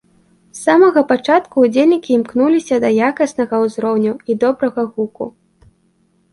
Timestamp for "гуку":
4.93-5.33